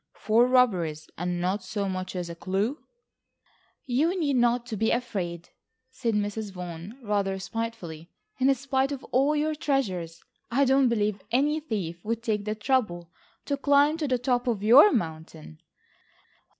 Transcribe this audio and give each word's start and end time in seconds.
Four 0.15 0.47
robberies 0.47 1.07
and 1.15 1.39
not 1.39 1.63
so 1.63 1.87
much 1.87 2.15
as 2.15 2.27
a 2.27 2.33
clue." 2.33 2.83
"You 3.85 4.19
need 4.19 4.35
not 4.35 4.67
be 4.79 4.89
afraid," 4.89 5.49
said 5.91 6.15
Mrs. 6.15 6.51
Vaughan 6.53 6.97
rather 7.03 7.37
spitefully. 7.37 8.09
"In 8.39 8.51
spite 8.55 8.91
of 8.91 9.03
all 9.11 9.35
your 9.35 9.53
treasures, 9.53 10.23
I 10.49 10.65
don't 10.65 10.89
believe 10.89 11.21
any 11.29 11.59
thief 11.59 12.03
would 12.03 12.23
take 12.23 12.45
the 12.45 12.55
trouble 12.55 13.11
to 13.45 13.55
climb 13.57 13.97
to 13.97 14.07
the 14.07 14.17
top 14.17 14.47
of 14.47 14.63
your 14.63 14.91
mountain." 14.91 15.59